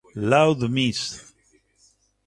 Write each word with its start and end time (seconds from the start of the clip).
Laud 0.31 0.61
Misc. 0.73 1.21